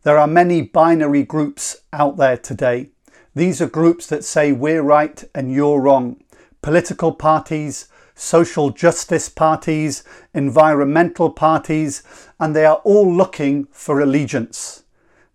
There 0.03 0.19
are 0.19 0.26
many 0.26 0.62
binary 0.62 1.23
groups 1.23 1.79
out 1.93 2.17
there 2.17 2.37
today. 2.37 2.91
These 3.35 3.61
are 3.61 3.69
groups 3.69 4.07
that 4.07 4.25
say 4.25 4.53
we're 4.53 4.83
right 4.83 5.23
and 5.35 5.53
you're 5.53 5.81
wrong. 5.81 6.23
Political 6.62 7.15
parties, 7.15 7.88
social 8.15 8.71
justice 8.71 9.29
parties, 9.29 10.03
environmental 10.33 11.31
parties, 11.31 12.03
and 12.41 12.57
they 12.57 12.65
are 12.65 12.81
all 12.85 13.12
looking 13.12 13.67
for 13.71 14.00
allegiance. 14.00 14.85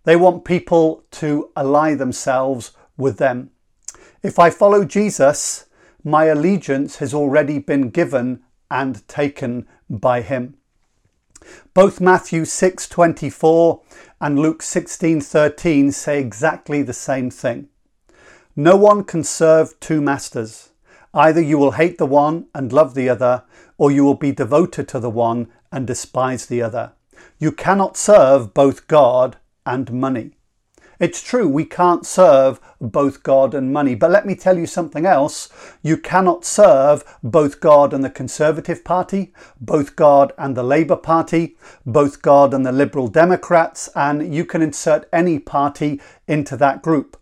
They 0.04 0.16
want 0.16 0.44
people 0.44 1.04
to 1.12 1.50
ally 1.56 1.94
themselves 1.94 2.72
with 2.96 3.18
them. 3.18 3.50
If 4.22 4.38
I 4.38 4.50
follow 4.50 4.84
Jesus, 4.84 5.66
my 6.04 6.24
allegiance 6.24 6.96
has 6.96 7.14
already 7.14 7.58
been 7.58 7.90
given 7.90 8.42
and 8.70 9.06
taken 9.06 9.68
by 9.88 10.22
him. 10.22 10.56
Both 11.74 12.00
Matthew 12.00 12.44
6:24 12.44 13.80
and 14.20 14.38
Luke 14.38 14.62
16:13 14.62 15.92
say 15.92 16.20
exactly 16.20 16.82
the 16.82 16.92
same 16.92 17.30
thing. 17.30 17.68
No 18.54 18.76
one 18.76 19.04
can 19.04 19.24
serve 19.24 19.78
two 19.80 20.00
masters. 20.00 20.70
Either 21.14 21.40
you 21.40 21.58
will 21.58 21.72
hate 21.72 21.98
the 21.98 22.06
one 22.06 22.46
and 22.54 22.72
love 22.72 22.94
the 22.94 23.08
other, 23.08 23.44
or 23.78 23.90
you 23.90 24.04
will 24.04 24.14
be 24.14 24.32
devoted 24.32 24.88
to 24.88 25.00
the 25.00 25.10
one 25.10 25.48
and 25.70 25.86
despise 25.86 26.46
the 26.46 26.62
other. 26.62 26.92
You 27.38 27.52
cannot 27.52 27.96
serve 27.96 28.54
both 28.54 28.86
God 28.86 29.36
and 29.64 29.92
money. 29.92 30.36
It's 31.02 31.20
true, 31.20 31.48
we 31.48 31.64
can't 31.64 32.06
serve 32.06 32.60
both 32.80 33.24
God 33.24 33.54
and 33.54 33.72
money. 33.72 33.96
But 33.96 34.12
let 34.12 34.24
me 34.24 34.36
tell 34.36 34.56
you 34.56 34.66
something 34.66 35.04
else. 35.04 35.48
You 35.82 35.96
cannot 35.96 36.44
serve 36.44 37.02
both 37.24 37.58
God 37.58 37.92
and 37.92 38.04
the 38.04 38.08
Conservative 38.08 38.84
Party, 38.84 39.32
both 39.60 39.96
God 39.96 40.32
and 40.38 40.56
the 40.56 40.62
Labour 40.62 40.94
Party, 40.94 41.56
both 41.84 42.22
God 42.22 42.54
and 42.54 42.64
the 42.64 42.70
Liberal 42.70 43.08
Democrats, 43.08 43.88
and 43.96 44.32
you 44.32 44.44
can 44.44 44.62
insert 44.62 45.08
any 45.12 45.40
party 45.40 46.00
into 46.28 46.56
that 46.58 46.82
group. 46.82 47.16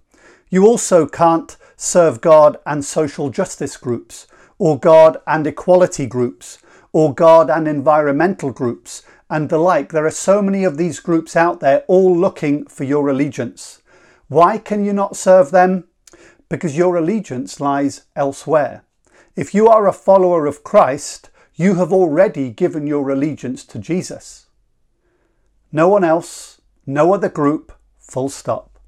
You 0.51 0.67
also 0.67 1.07
can't 1.07 1.57
serve 1.75 2.21
God 2.21 2.59
and 2.67 2.85
social 2.85 3.31
justice 3.31 3.79
groups, 3.79 4.27
or 4.59 4.79
God 4.79 5.23
and 5.27 5.47
equality 5.47 6.07
groups, 6.07 6.59
or 6.93 7.15
God 7.15 7.49
and 7.49 7.67
environmental 7.67 8.51
groups, 8.51 9.05
and 9.31 9.49
the 9.49 9.59
like. 9.59 9.93
There 9.93 10.05
are 10.05 10.11
so 10.11 10.43
many 10.43 10.65
of 10.65 10.77
these 10.77 10.99
groups 10.99 11.37
out 11.37 11.61
there 11.61 11.85
all 11.87 12.15
looking 12.15 12.67
for 12.67 12.85
your 12.85 13.09
allegiance. 13.09 13.81
Why 14.29 14.59
can 14.59 14.85
you 14.85 14.93
not 14.93 15.17
serve 15.17 15.53
them? 15.53 15.85
Because 16.49 16.77
your 16.77 16.97
allegiance 16.97 17.61
lies 17.61 18.03
elsewhere. 18.17 18.85
If 19.37 19.55
you 19.55 19.69
are 19.69 19.87
a 19.87 19.93
follower 19.93 20.47
of 20.47 20.65
Christ, 20.65 21.31
you 21.55 21.77
have 21.77 21.93
already 21.93 22.51
given 22.51 22.89
your 22.89 23.09
allegiance 23.09 23.65
to 23.67 23.79
Jesus. 23.79 24.47
No 25.71 25.89
one 25.89 26.03
else, 26.03 26.61
no 26.85 27.15
other 27.15 27.29
group, 27.29 27.73
full 27.99 28.29
stop. 28.29 28.81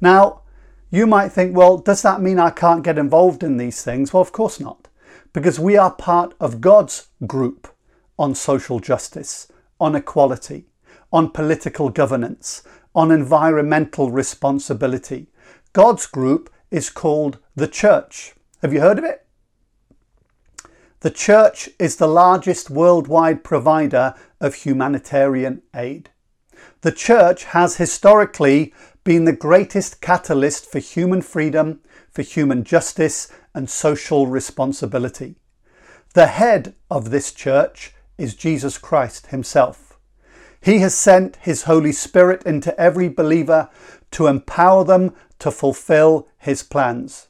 Now, 0.00 0.42
you 0.90 1.08
might 1.08 1.30
think, 1.30 1.56
well, 1.56 1.78
does 1.78 2.02
that 2.02 2.20
mean 2.20 2.38
I 2.38 2.50
can't 2.50 2.84
get 2.84 2.98
involved 2.98 3.42
in 3.42 3.56
these 3.56 3.82
things? 3.82 4.12
Well, 4.12 4.20
of 4.20 4.30
course 4.30 4.60
not, 4.60 4.86
because 5.32 5.58
we 5.58 5.76
are 5.76 5.90
part 5.90 6.34
of 6.38 6.60
God's 6.60 7.08
group 7.26 7.74
on 8.16 8.36
social 8.36 8.78
justice 8.78 9.48
on 9.80 9.94
equality, 9.94 10.66
on 11.12 11.30
political 11.30 11.88
governance, 11.88 12.62
on 12.94 13.10
environmental 13.10 14.10
responsibility. 14.10 15.28
God's 15.72 16.06
group 16.06 16.50
is 16.70 16.90
called 16.90 17.38
the 17.54 17.68
church. 17.68 18.34
Have 18.62 18.72
you 18.72 18.80
heard 18.80 18.98
of 18.98 19.04
it? 19.04 19.26
The 21.00 21.10
church 21.10 21.68
is 21.78 21.96
the 21.96 22.06
largest 22.06 22.70
worldwide 22.70 23.44
provider 23.44 24.14
of 24.40 24.54
humanitarian 24.54 25.62
aid. 25.74 26.10
The 26.80 26.92
church 26.92 27.44
has 27.44 27.76
historically 27.76 28.72
been 29.04 29.24
the 29.24 29.32
greatest 29.32 30.00
catalyst 30.00 30.70
for 30.70 30.78
human 30.78 31.20
freedom, 31.22 31.80
for 32.10 32.22
human 32.22 32.64
justice, 32.64 33.30
and 33.54 33.68
social 33.68 34.26
responsibility. 34.26 35.36
The 36.14 36.26
head 36.28 36.74
of 36.90 37.10
this 37.10 37.32
church 37.32 37.93
is 38.18 38.34
Jesus 38.34 38.78
Christ 38.78 39.28
Himself. 39.28 39.98
He 40.60 40.78
has 40.78 40.94
sent 40.94 41.36
His 41.36 41.64
Holy 41.64 41.92
Spirit 41.92 42.42
into 42.44 42.78
every 42.80 43.08
believer 43.08 43.68
to 44.12 44.26
empower 44.26 44.84
them 44.84 45.14
to 45.40 45.50
fulfill 45.50 46.28
His 46.38 46.62
plans. 46.62 47.28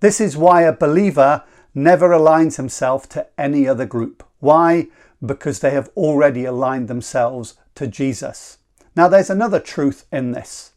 This 0.00 0.20
is 0.20 0.36
why 0.36 0.62
a 0.62 0.72
believer 0.72 1.44
never 1.74 2.08
aligns 2.10 2.56
himself 2.56 3.08
to 3.10 3.26
any 3.38 3.68
other 3.68 3.86
group. 3.86 4.24
Why? 4.40 4.88
Because 5.24 5.60
they 5.60 5.70
have 5.70 5.90
already 5.96 6.44
aligned 6.44 6.88
themselves 6.88 7.54
to 7.76 7.86
Jesus. 7.86 8.58
Now, 8.96 9.08
there's 9.08 9.30
another 9.30 9.60
truth 9.60 10.06
in 10.10 10.32
this 10.32 10.72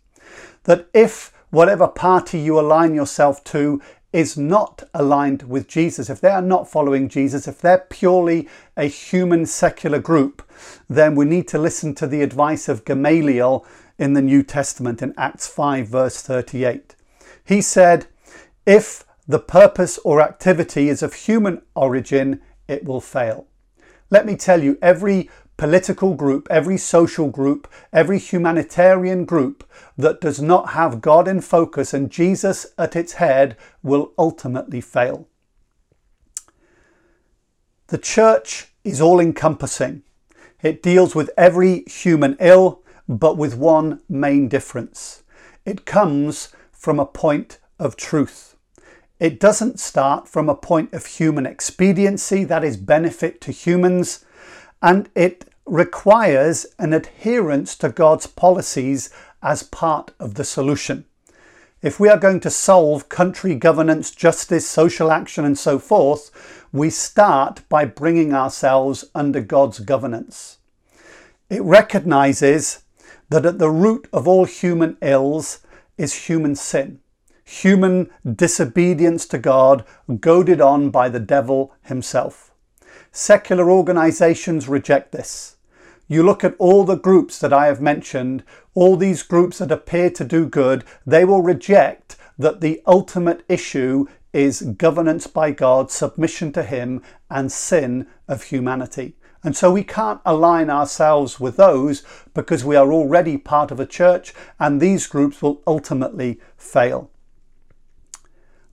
that 0.65 0.87
if 0.93 1.33
whatever 1.49 1.87
party 1.87 2.39
you 2.39 2.57
align 2.57 2.95
yourself 2.95 3.43
to 3.43 3.81
is 4.13 4.37
not 4.37 4.83
aligned 4.93 5.43
with 5.43 5.67
Jesus, 5.67 6.09
if 6.09 6.21
they 6.21 6.29
are 6.29 6.41
not 6.41 6.69
following 6.69 7.09
Jesus, 7.09 7.47
if 7.47 7.59
they're 7.59 7.85
purely 7.89 8.47
a 8.77 8.85
human 8.85 9.45
secular 9.47 9.99
group, 9.99 10.47
then 10.87 11.15
we 11.15 11.25
need 11.25 11.47
to 11.49 11.57
listen 11.57 11.95
to 11.95 12.07
the 12.07 12.21
advice 12.21 12.69
of 12.69 12.85
Gamaliel 12.85 13.65
in 13.97 14.13
the 14.13 14.21
New 14.21 14.43
Testament 14.43 15.01
in 15.01 15.13
Acts 15.17 15.47
5, 15.47 15.87
verse 15.87 16.21
38. 16.21 16.95
He 17.43 17.59
said, 17.59 18.05
If 18.67 19.03
the 19.27 19.39
purpose 19.39 19.97
or 20.05 20.21
activity 20.21 20.89
is 20.89 21.01
of 21.01 21.13
human 21.13 21.63
origin, 21.75 22.39
it 22.67 22.85
will 22.85 23.01
fail. 23.01 23.47
Let 24.11 24.27
me 24.27 24.35
tell 24.35 24.63
you, 24.63 24.77
every 24.79 25.29
political 25.57 26.13
group, 26.15 26.47
every 26.49 26.77
social 26.77 27.29
group, 27.29 27.71
every 27.91 28.19
humanitarian 28.19 29.25
group 29.25 29.69
that 29.97 30.19
does 30.19 30.41
not 30.41 30.71
have 30.71 31.01
God 31.01 31.27
in 31.27 31.41
focus 31.41 31.93
and 31.93 32.09
Jesus 32.11 32.65
at 32.77 32.95
its 32.95 33.13
head 33.13 33.55
will 33.81 34.13
ultimately 34.17 34.81
fail. 34.81 35.27
The 37.87 37.97
church 37.97 38.73
is 38.83 38.99
all 38.99 39.19
encompassing. 39.19 40.03
It 40.61 40.81
deals 40.81 41.13
with 41.13 41.29
every 41.37 41.83
human 41.83 42.37
ill, 42.39 42.81
but 43.07 43.37
with 43.37 43.55
one 43.55 44.01
main 44.09 44.47
difference. 44.47 45.23
It 45.65 45.85
comes 45.85 46.49
from 46.71 46.99
a 46.99 47.05
point 47.05 47.59
of 47.77 47.95
truth. 47.95 48.55
It 49.19 49.39
doesn't 49.39 49.79
start 49.79 50.27
from 50.27 50.49
a 50.49 50.55
point 50.55 50.93
of 50.93 51.05
human 51.05 51.45
expediency, 51.45 52.43
that 52.45 52.63
is 52.63 52.77
benefit 52.77 53.39
to 53.41 53.51
humans, 53.51 54.25
and 54.83 55.09
it 55.15 55.45
requires 55.65 56.65
an 56.77 56.91
adherence 56.91 57.75
to 57.77 57.87
God's 57.87 58.27
policies 58.27 59.09
as 59.41 59.63
part 59.63 60.11
of 60.19 60.35
the 60.35 60.43
solution. 60.43 61.05
If 61.81 61.99
we 61.99 62.09
are 62.09 62.17
going 62.17 62.41
to 62.41 62.49
solve 62.49 63.09
country 63.09 63.55
governance, 63.55 64.11
justice, 64.11 64.67
social 64.67 65.09
action, 65.09 65.45
and 65.45 65.57
so 65.57 65.79
forth, 65.79 66.65
we 66.73 66.89
start 66.89 67.61
by 67.69 67.85
bringing 67.85 68.33
ourselves 68.33 69.05
under 69.15 69.39
God's 69.39 69.79
governance. 69.79 70.57
It 71.49 71.61
recognizes 71.61 72.83
that 73.29 73.45
at 73.45 73.59
the 73.59 73.69
root 73.69 74.07
of 74.11 74.27
all 74.27 74.45
human 74.45 74.97
ills 75.01 75.59
is 75.97 76.27
human 76.27 76.55
sin, 76.55 76.99
human 77.45 78.09
disobedience 78.29 79.25
to 79.27 79.37
God, 79.37 79.85
goaded 80.19 80.59
on 80.59 80.89
by 80.89 81.07
the 81.07 81.19
devil 81.19 81.73
himself. 81.83 82.52
Secular 83.15 83.69
organizations 83.69 84.67
reject 84.67 85.11
this. 85.11 85.57
You 86.07 86.23
look 86.23 86.43
at 86.43 86.55
all 86.57 86.83
the 86.83 86.97
groups 86.97 87.37
that 87.37 87.53
I 87.53 87.67
have 87.67 87.79
mentioned, 87.79 88.43
all 88.73 88.97
these 88.97 89.21
groups 89.21 89.59
that 89.59 89.71
appear 89.71 90.09
to 90.09 90.25
do 90.25 90.47
good, 90.47 90.83
they 91.05 91.23
will 91.23 91.43
reject 91.43 92.15
that 92.39 92.59
the 92.59 92.81
ultimate 92.87 93.43
issue 93.47 94.07
is 94.33 94.63
governance 94.63 95.27
by 95.27 95.51
God, 95.51 95.91
submission 95.91 96.51
to 96.53 96.63
Him, 96.63 97.03
and 97.29 97.51
sin 97.51 98.07
of 98.27 98.45
humanity. 98.45 99.15
And 99.43 99.55
so 99.55 99.71
we 99.71 99.83
can't 99.83 100.21
align 100.25 100.71
ourselves 100.71 101.39
with 101.39 101.55
those 101.55 102.01
because 102.33 102.65
we 102.65 102.75
are 102.75 102.91
already 102.91 103.37
part 103.37 103.69
of 103.69 103.79
a 103.79 103.85
church 103.85 104.33
and 104.59 104.81
these 104.81 105.05
groups 105.05 105.39
will 105.39 105.61
ultimately 105.67 106.39
fail. 106.57 107.11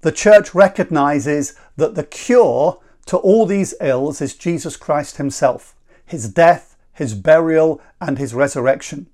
The 0.00 0.12
church 0.12 0.54
recognizes 0.54 1.56
that 1.76 1.94
the 1.94 2.04
cure 2.04 2.78
to 3.10 3.16
all 3.16 3.44
these 3.44 3.74
ills 3.80 4.20
is 4.20 4.36
Jesus 4.36 4.76
Christ 4.76 5.16
Himself, 5.16 5.74
His 6.06 6.28
death, 6.28 6.76
His 6.92 7.12
burial, 7.12 7.80
and 8.00 8.18
His 8.18 8.34
resurrection. 8.34 9.08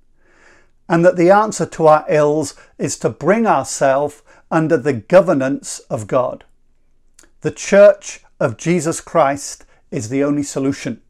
And 0.87 1.03
that 1.03 1.15
the 1.15 1.31
answer 1.31 1.65
to 1.65 1.87
our 1.87 2.05
ills 2.07 2.53
is 2.77 2.99
to 2.99 3.09
bring 3.09 3.47
ourselves 3.47 4.21
under 4.51 4.77
the 4.77 4.93
governance 4.93 5.79
of 5.89 6.05
God. 6.05 6.43
The 7.41 7.49
church 7.49 8.19
of 8.39 8.55
Jesus 8.55 9.01
Christ 9.01 9.65
is 9.89 10.09
the 10.09 10.23
only 10.23 10.43
solution. 10.43 11.01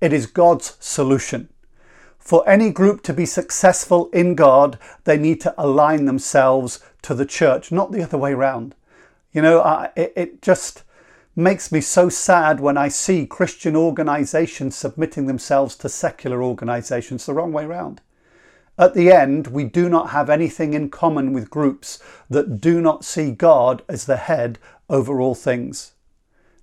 It 0.00 0.12
is 0.12 0.26
God's 0.26 0.76
solution. 0.80 1.50
For 2.18 2.42
any 2.48 2.70
group 2.70 3.04
to 3.04 3.12
be 3.12 3.26
successful 3.26 4.10
in 4.12 4.34
God, 4.34 4.76
they 5.04 5.18
need 5.18 5.40
to 5.42 5.54
align 5.56 6.06
themselves 6.06 6.80
to 7.02 7.14
the 7.14 7.26
church, 7.26 7.70
not 7.70 7.92
the 7.92 8.02
other 8.02 8.18
way 8.18 8.32
around. 8.32 8.74
You 9.32 9.40
know, 9.40 9.60
I, 9.60 9.90
it, 9.94 10.12
it 10.16 10.42
just 10.42 10.82
makes 11.36 11.72
me 11.72 11.80
so 11.80 12.08
sad 12.08 12.60
when 12.60 12.76
I 12.76 12.88
see 12.88 13.26
Christian 13.26 13.74
organisations 13.74 14.76
submitting 14.76 15.26
themselves 15.26 15.76
to 15.76 15.88
secular 15.88 16.42
organisations 16.42 17.26
the 17.26 17.34
wrong 17.34 17.52
way 17.52 17.66
round. 17.66 18.00
At 18.78 18.94
the 18.94 19.12
end, 19.12 19.48
we 19.48 19.64
do 19.64 19.88
not 19.88 20.10
have 20.10 20.28
anything 20.28 20.74
in 20.74 20.90
common 20.90 21.32
with 21.32 21.50
groups 21.50 22.00
that 22.28 22.60
do 22.60 22.80
not 22.80 23.04
see 23.04 23.30
God 23.30 23.82
as 23.88 24.06
the 24.06 24.16
head 24.16 24.58
over 24.88 25.20
all 25.20 25.34
things. 25.34 25.92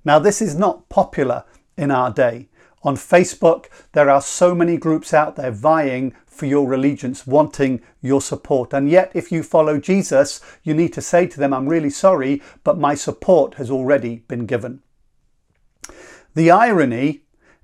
Now, 0.03 0.19
this 0.19 0.41
is 0.41 0.55
not 0.55 0.89
popular 0.89 1.45
in 1.77 1.91
our 1.91 2.11
day. 2.11 2.49
On 2.83 2.95
Facebook, 2.95 3.67
there 3.93 4.09
are 4.09 4.21
so 4.21 4.55
many 4.55 4.75
groups 4.75 5.13
out 5.13 5.35
there 5.35 5.51
vying 5.51 6.15
for 6.31 6.45
your 6.45 6.73
allegiance, 6.73 7.27
wanting 7.27 7.81
your 8.01 8.21
support. 8.21 8.73
And 8.73 8.89
yet, 8.89 9.11
if 9.13 9.31
you 9.31 9.43
follow 9.43 9.77
Jesus, 9.77 10.39
you 10.63 10.73
need 10.73 10.93
to 10.93 11.01
say 11.01 11.27
to 11.27 11.39
them, 11.39 11.53
I'm 11.53 11.67
really 11.67 11.89
sorry, 11.89 12.41
but 12.63 12.79
my 12.79 12.95
support 12.95 13.55
has 13.55 13.69
already 13.69 14.23
been 14.27 14.45
given. 14.45 14.81
The 16.33 16.49
irony 16.49 17.23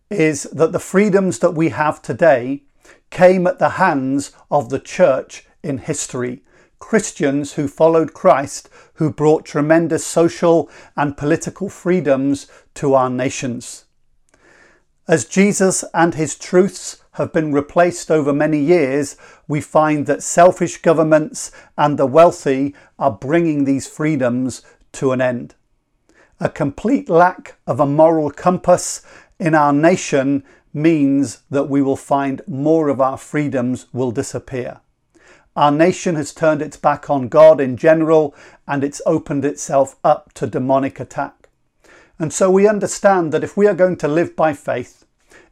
is 0.09 0.43
that 0.43 0.73
the 0.73 0.79
freedoms 0.79 1.39
that 1.39 1.55
we 1.55 1.69
have 1.69 2.01
today 2.01 2.63
came 3.09 3.47
at 3.47 3.59
the 3.59 3.71
hands 3.71 4.33
of 4.51 4.69
the 4.69 4.79
church 4.79 5.45
in 5.63 5.77
history. 5.79 6.43
Christians 6.79 7.53
who 7.53 7.67
followed 7.67 8.13
Christ, 8.13 8.69
who 8.95 9.11
brought 9.11 9.45
tremendous 9.45 10.05
social 10.05 10.69
and 10.95 11.17
political 11.17 11.69
freedoms 11.69 12.47
to 12.75 12.93
our 12.93 13.09
nations. 13.09 13.85
As 15.09 15.23
Jesus 15.23 15.85
and 15.93 16.15
his 16.15 16.35
truths 16.37 17.01
have 17.13 17.31
been 17.31 17.53
replaced 17.53 18.11
over 18.11 18.33
many 18.33 18.59
years, 18.59 19.15
we 19.47 19.61
find 19.61 20.05
that 20.05 20.21
selfish 20.21 20.81
governments 20.81 21.49
and 21.77 21.97
the 21.97 22.05
wealthy 22.05 22.75
are 22.99 23.11
bringing 23.11 23.63
these 23.63 23.87
freedoms 23.87 24.63
to 24.91 25.13
an 25.13 25.21
end. 25.21 25.55
A 26.41 26.49
complete 26.49 27.09
lack 27.09 27.55
of 27.65 27.79
a 27.79 27.85
moral 27.85 28.31
compass 28.31 29.01
in 29.39 29.55
our 29.55 29.71
nation 29.71 30.43
means 30.73 31.41
that 31.49 31.69
we 31.69 31.81
will 31.81 31.95
find 31.95 32.41
more 32.45 32.89
of 32.89 32.99
our 32.99 33.17
freedoms 33.17 33.85
will 33.93 34.11
disappear. 34.11 34.81
Our 35.55 35.71
nation 35.71 36.15
has 36.15 36.33
turned 36.33 36.61
its 36.61 36.75
back 36.75 37.09
on 37.09 37.29
God 37.29 37.61
in 37.61 37.77
general 37.77 38.35
and 38.67 38.83
it's 38.83 39.01
opened 39.05 39.45
itself 39.45 39.95
up 40.03 40.33
to 40.33 40.47
demonic 40.47 40.99
attack. 40.99 41.36
And 42.19 42.33
so 42.33 42.49
we 42.49 42.67
understand 42.67 43.31
that 43.31 43.43
if 43.43 43.55
we 43.55 43.67
are 43.67 43.75
going 43.75 43.97
to 43.97 44.07
live 44.07 44.35
by 44.35 44.53
faith, 44.53 45.05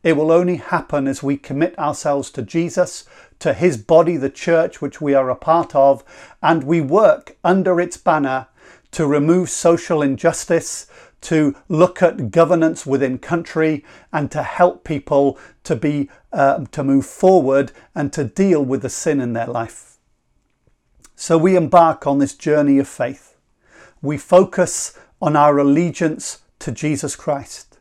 it 0.03 0.15
will 0.15 0.31
only 0.31 0.57
happen 0.57 1.07
as 1.07 1.23
we 1.23 1.37
commit 1.37 1.77
ourselves 1.79 2.29
to 2.31 2.41
Jesus, 2.41 3.05
to 3.39 3.53
his 3.53 3.77
body, 3.77 4.17
the 4.17 4.29
church, 4.29 4.81
which 4.81 5.01
we 5.01 5.13
are 5.13 5.29
a 5.29 5.35
part 5.35 5.75
of, 5.75 6.03
and 6.41 6.63
we 6.63 6.81
work 6.81 7.37
under 7.43 7.79
its 7.79 7.97
banner 7.97 8.47
to 8.91 9.05
remove 9.05 9.49
social 9.49 10.01
injustice, 10.01 10.87
to 11.21 11.55
look 11.67 12.03
at 12.03 12.29
governance 12.29 12.85
within 12.85 13.17
country, 13.17 13.83
and 14.13 14.31
to 14.31 14.43
help 14.43 14.83
people 14.83 15.39
to 15.63 15.75
be 15.75 16.09
uh, 16.31 16.65
to 16.65 16.83
move 16.83 17.05
forward 17.05 17.71
and 17.95 18.13
to 18.13 18.23
deal 18.23 18.63
with 18.63 18.81
the 18.81 18.89
sin 18.89 19.19
in 19.19 19.33
their 19.33 19.47
life. 19.47 19.97
So 21.15 21.37
we 21.37 21.55
embark 21.55 22.05
on 22.05 22.19
this 22.19 22.35
journey 22.35 22.77
of 22.77 22.87
faith. 22.87 23.37
We 24.01 24.17
focus 24.17 24.97
on 25.21 25.35
our 25.35 25.57
allegiance 25.57 26.39
to 26.65 26.71
Jesus 26.71 27.15
Christ. 27.15 27.77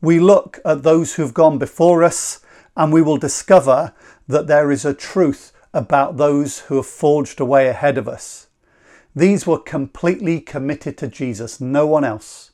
We 0.00 0.18
look 0.18 0.58
at 0.64 0.82
those 0.82 1.14
who've 1.14 1.32
gone 1.32 1.56
before 1.56 2.02
us 2.02 2.40
and 2.76 2.92
we 2.92 3.00
will 3.00 3.16
discover 3.16 3.94
that 4.26 4.48
there 4.48 4.72
is 4.72 4.84
a 4.84 4.92
truth 4.92 5.52
about 5.72 6.16
those 6.16 6.60
who 6.62 6.74
have 6.76 6.86
forged 6.86 7.38
a 7.38 7.44
way 7.44 7.68
ahead 7.68 7.96
of 7.96 8.08
us. 8.08 8.48
These 9.14 9.46
were 9.46 9.60
completely 9.60 10.40
committed 10.40 10.98
to 10.98 11.06
Jesus, 11.06 11.60
no 11.60 11.86
one 11.86 12.02
else. 12.02 12.50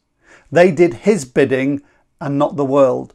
They 0.52 0.70
did 0.70 0.94
his 1.08 1.24
bidding 1.24 1.80
and 2.20 2.38
not 2.38 2.56
the 2.56 2.64
world. 2.66 3.14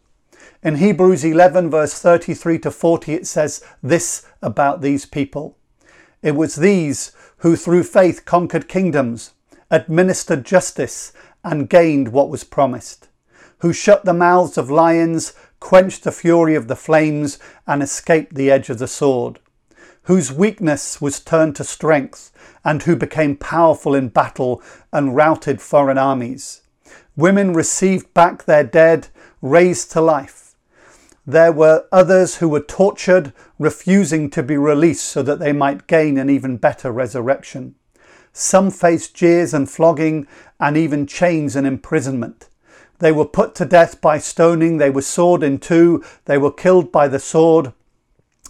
In 0.64 0.78
Hebrews 0.78 1.24
11, 1.24 1.70
verse 1.70 1.94
33 2.02 2.58
to 2.60 2.72
40, 2.72 3.14
it 3.14 3.28
says 3.28 3.64
this 3.84 4.26
about 4.42 4.82
these 4.82 5.06
people 5.06 5.56
It 6.24 6.36
was 6.36 6.56
these 6.56 7.12
who 7.38 7.56
through 7.56 7.84
faith 7.84 8.26
conquered 8.26 8.68
kingdoms, 8.68 9.34
administered 9.70 10.46
justice, 10.46 11.14
and 11.44 11.70
gained 11.70 12.10
what 12.10 12.30
was 12.30 12.44
promised, 12.44 13.08
who 13.60 13.74
shut 13.74 14.06
the 14.06 14.14
mouths 14.14 14.58
of 14.58 14.70
lions, 14.70 15.34
quenched 15.60 16.04
the 16.04 16.12
fury 16.12 16.56
of 16.56 16.68
the 16.68 16.76
flames, 16.76 17.40
and 17.68 17.84
escaped 17.84 18.36
the 18.36 18.52
edge 18.52 18.70
of 18.70 18.80
the 18.80 18.88
sword, 18.88 19.40
whose 20.04 20.32
weakness 20.32 21.02
was 21.02 21.20
turned 21.20 21.56
to 21.56 21.64
strength, 21.64 22.32
and 22.64 22.84
who 22.84 22.96
became 22.96 23.36
powerful 23.36 23.96
in 23.96 24.10
battle 24.10 24.62
and 24.92 25.16
routed 25.16 25.62
foreign 25.62 25.98
armies. 25.98 26.62
Women 27.16 27.54
received 27.54 28.14
back 28.14 28.46
their 28.46 28.64
dead, 28.64 29.08
raised 29.42 29.92
to 29.92 30.02
life. 30.02 30.56
There 31.26 31.52
were 31.52 31.86
others 31.92 32.38
who 32.38 32.50
were 32.50 32.60
tortured, 32.62 33.34
refusing 33.60 34.30
to 34.32 34.42
be 34.42 34.58
released 34.58 35.06
so 35.06 35.22
that 35.24 35.40
they 35.40 35.54
might 35.54 35.86
gain 35.86 36.18
an 36.18 36.30
even 36.30 36.58
better 36.58 36.92
resurrection. 36.92 37.76
Some 38.34 38.72
faced 38.72 39.16
jeers 39.16 39.54
and 39.54 39.70
flogging 39.70 40.28
and 40.60 40.78
even 40.78 41.08
chains 41.08 41.56
and 41.56 41.66
imprisonment. 41.66 42.50
They 43.00 43.12
were 43.12 43.26
put 43.26 43.56
to 43.56 43.66
death 43.66 44.02
by 44.02 44.18
stoning, 44.20 44.78
they 44.78 44.90
were 44.90 45.02
sawed 45.02 45.42
in 45.42 45.60
two, 45.60 46.04
they 46.26 46.38
were 46.38 46.52
killed 46.52 46.92
by 46.92 47.08
the 47.08 47.20
sword. 47.20 47.74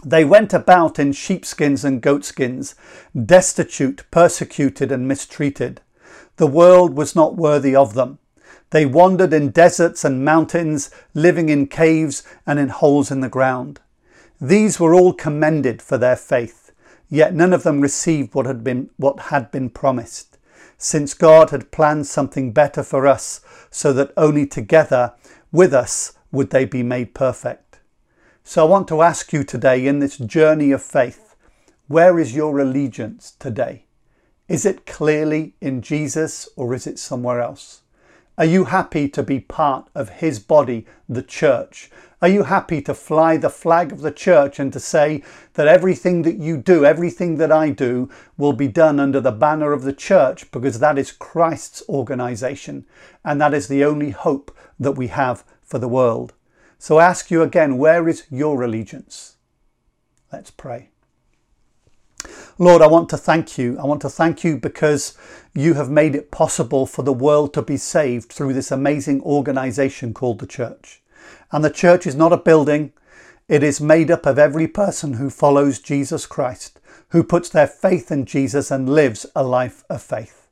They 0.04 0.26
went 0.26 0.54
about 0.54 0.98
in 0.98 1.12
sheepskins 1.12 1.84
and 1.84 2.02
goatskins, 2.02 2.74
destitute, 3.14 4.06
persecuted, 4.12 4.92
and 4.92 5.08
mistreated. 5.08 5.82
The 6.38 6.48
world 6.48 6.96
was 6.96 7.16
not 7.16 7.36
worthy 7.36 7.76
of 7.76 7.94
them. 7.94 8.18
They 8.72 8.86
wandered 8.86 9.34
in 9.34 9.50
deserts 9.50 10.06
and 10.06 10.24
mountains, 10.24 10.90
living 11.14 11.50
in 11.50 11.68
caves 11.68 12.24
and 12.46 12.60
in 12.60 12.70
holes 12.70 13.12
in 13.12 13.20
the 13.20 13.30
ground. 13.30 13.82
These 14.40 14.80
were 14.80 14.94
all 14.94 15.14
commended 15.14 15.82
for 15.82 15.98
their 15.98 16.16
faith, 16.16 16.69
yet 17.10 17.34
none 17.34 17.54
of 17.54 17.64
them 17.64 17.82
received 17.82 18.34
what 18.34 18.46
had 18.46 18.64
been, 18.64 18.90
what 18.98 19.20
had 19.20 19.52
been 19.52 19.70
promised 19.70 20.30
since 20.82 21.14
God 21.14 21.50
had 21.50 21.72
planned 21.72 22.08
something 22.08 22.54
better 22.54 22.84
for 22.84 23.06
us, 23.06 23.42
so 23.70 23.92
that 23.94 24.14
only 24.16 24.48
together 24.48 25.14
with 25.52 25.74
us 25.74 26.14
would 26.32 26.52
they 26.52 26.64
be 26.64 26.82
made 26.82 27.14
perfect. 27.14 27.80
So 28.46 28.66
I 28.66 28.70
want 28.70 28.88
to 28.88 29.02
ask 29.02 29.34
you 29.34 29.44
today 29.44 29.86
in 29.86 30.00
this 30.00 30.18
journey 30.18 30.72
of 30.72 30.82
faith, 30.82 31.36
where 31.88 32.18
is 32.18 32.34
your 32.34 32.60
allegiance 32.60 33.36
today? 33.38 33.84
Is 34.48 34.66
it 34.66 34.86
clearly 34.86 35.54
in 35.60 35.82
Jesus 35.82 36.48
or 36.56 36.74
is 36.74 36.88
it 36.88 36.98
somewhere 36.98 37.42
else? 37.42 37.82
Are 38.40 38.46
you 38.46 38.64
happy 38.64 39.10
to 39.10 39.22
be 39.22 39.42
part 39.42 39.90
of 39.94 40.22
His 40.22 40.40
body, 40.40 40.86
the 41.10 41.22
church? 41.22 41.92
Are 42.22 42.30
you 42.30 42.44
happy 42.44 42.82
to 42.84 42.94
fly 42.94 43.36
the 43.36 43.50
flag 43.50 43.92
of 43.92 44.00
the 44.00 44.14
church 44.14 44.60
and 44.60 44.72
to 44.72 44.80
say 44.80 45.24
that 45.56 45.68
everything 45.68 46.22
that 46.22 46.38
you 46.38 46.56
do, 46.56 46.86
everything 46.86 47.36
that 47.36 47.52
I 47.52 47.72
do, 47.72 48.10
will 48.38 48.54
be 48.54 48.70
done 48.70 48.98
under 48.98 49.20
the 49.20 49.34
banner 49.34 49.74
of 49.74 49.84
the 49.84 49.92
church 49.92 50.50
because 50.52 50.80
that 50.80 50.98
is 50.98 51.12
Christ's 51.12 51.84
organization 51.90 52.86
and 53.26 53.42
that 53.42 53.54
is 53.54 53.68
the 53.68 53.84
only 53.84 54.12
hope 54.12 54.58
that 54.80 54.94
we 54.94 55.08
have 55.08 55.44
for 55.62 55.78
the 55.78 55.90
world? 55.90 56.34
So 56.78 56.98
I 56.98 57.08
ask 57.08 57.30
you 57.30 57.42
again, 57.42 57.78
where 57.78 58.08
is 58.08 58.24
your 58.32 58.64
allegiance? 58.64 59.36
Let's 60.32 60.50
pray. 60.50 60.92
Lord, 62.58 62.82
I 62.82 62.88
want 62.88 63.10
to 63.10 63.18
thank 63.18 63.58
you. 63.58 63.78
I 63.80 63.86
want 63.86 64.02
to 64.02 64.10
thank 64.10 64.44
you 64.44 64.58
because 64.58 65.18
you 65.54 65.76
have 65.76 65.90
made 65.90 66.16
it 66.16 66.32
possible 66.32 66.86
for 66.86 67.04
the 67.04 67.14
world 67.14 67.54
to 67.54 67.62
be 67.62 67.78
saved 67.78 68.32
through 68.32 68.54
this 68.54 68.72
amazing 68.72 69.22
organization 69.22 70.14
called 70.14 70.40
the 70.40 70.48
church. 70.48 71.02
And 71.52 71.64
the 71.64 71.70
church 71.70 72.06
is 72.06 72.16
not 72.16 72.34
a 72.34 72.38
building, 72.38 72.92
it 73.48 73.64
is 73.64 73.82
made 73.82 74.12
up 74.12 74.26
of 74.26 74.38
every 74.38 74.68
person 74.68 75.14
who 75.14 75.30
follows 75.30 75.80
Jesus 75.80 76.26
Christ, 76.26 76.80
who 77.10 77.24
puts 77.24 77.50
their 77.50 77.68
faith 77.68 78.12
in 78.12 78.26
Jesus 78.26 78.70
and 78.70 78.90
lives 78.90 79.26
a 79.36 79.44
life 79.44 79.84
of 79.90 80.02
faith. 80.02 80.48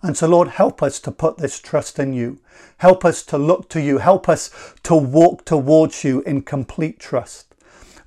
And 0.00 0.16
so, 0.16 0.28
Lord, 0.28 0.48
help 0.48 0.82
us 0.82 1.00
to 1.00 1.10
put 1.10 1.38
this 1.38 1.58
trust 1.58 1.98
in 1.98 2.12
you. 2.12 2.38
Help 2.78 3.04
us 3.04 3.22
to 3.24 3.36
look 3.36 3.68
to 3.70 3.80
you. 3.82 3.98
Help 3.98 4.28
us 4.28 4.50
to 4.84 4.94
walk 4.94 5.44
towards 5.44 6.04
you 6.04 6.22
in 6.22 6.42
complete 6.42 7.00
trust. 7.00 7.54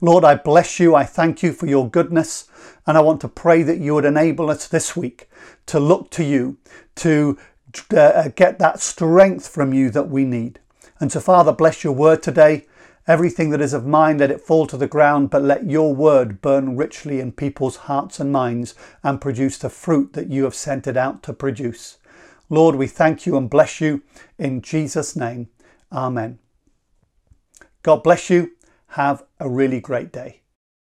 Lord, 0.01 0.23
I 0.23 0.35
bless 0.35 0.79
you. 0.79 0.95
I 0.95 1.03
thank 1.03 1.43
you 1.43 1.53
for 1.53 1.67
your 1.67 1.87
goodness. 1.87 2.49
And 2.87 2.97
I 2.97 3.01
want 3.01 3.21
to 3.21 3.27
pray 3.27 3.61
that 3.63 3.77
you 3.77 3.93
would 3.93 4.05
enable 4.05 4.49
us 4.49 4.67
this 4.67 4.95
week 4.95 5.29
to 5.67 5.79
look 5.79 6.09
to 6.11 6.23
you, 6.23 6.57
to 6.95 7.37
uh, 7.95 8.29
get 8.35 8.57
that 8.59 8.79
strength 8.79 9.47
from 9.47 9.73
you 9.73 9.91
that 9.91 10.09
we 10.09 10.25
need. 10.25 10.59
And 10.99 11.11
so, 11.11 11.19
Father, 11.19 11.51
bless 11.51 11.83
your 11.83 11.93
word 11.93 12.23
today. 12.23 12.65
Everything 13.07 13.49
that 13.51 13.61
is 13.61 13.73
of 13.73 13.85
mine, 13.85 14.17
let 14.17 14.31
it 14.31 14.41
fall 14.41 14.67
to 14.67 14.77
the 14.77 14.87
ground, 14.87 15.29
but 15.29 15.41
let 15.43 15.69
your 15.69 15.93
word 15.93 16.41
burn 16.41 16.75
richly 16.77 17.19
in 17.19 17.31
people's 17.31 17.75
hearts 17.75 18.19
and 18.19 18.31
minds 18.31 18.75
and 19.03 19.21
produce 19.21 19.57
the 19.57 19.69
fruit 19.69 20.13
that 20.13 20.29
you 20.29 20.43
have 20.43 20.55
sent 20.55 20.87
it 20.87 20.97
out 20.97 21.23
to 21.23 21.33
produce. 21.33 21.97
Lord, 22.49 22.75
we 22.75 22.87
thank 22.87 23.25
you 23.25 23.37
and 23.37 23.49
bless 23.49 23.81
you 23.81 24.03
in 24.37 24.61
Jesus' 24.61 25.15
name. 25.15 25.49
Amen. 25.91 26.39
God 27.83 28.03
bless 28.03 28.29
you. 28.29 28.51
Have 28.95 29.23
a 29.39 29.49
really 29.49 29.79
great 29.79 30.11
day. 30.11 30.40